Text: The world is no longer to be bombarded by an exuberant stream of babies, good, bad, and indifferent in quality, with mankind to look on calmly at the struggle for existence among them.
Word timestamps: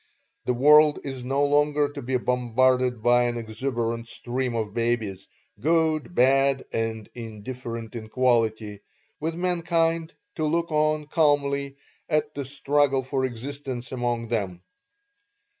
The 0.45 0.55
world 0.55 0.97
is 1.03 1.23
no 1.23 1.45
longer 1.45 1.87
to 1.89 2.01
be 2.01 2.17
bombarded 2.17 3.03
by 3.03 3.25
an 3.25 3.37
exuberant 3.37 4.07
stream 4.07 4.55
of 4.55 4.73
babies, 4.73 5.27
good, 5.59 6.15
bad, 6.15 6.65
and 6.73 7.07
indifferent 7.13 7.93
in 7.93 8.09
quality, 8.09 8.79
with 9.19 9.35
mankind 9.35 10.11
to 10.37 10.43
look 10.45 10.71
on 10.71 11.05
calmly 11.05 11.75
at 12.09 12.33
the 12.33 12.45
struggle 12.45 13.03
for 13.03 13.25
existence 13.25 13.91
among 13.91 14.29
them. 14.29 14.63